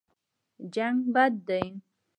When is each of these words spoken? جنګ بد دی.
جنګ 0.75 0.97
بد 1.13 1.33
دی. 1.47 1.65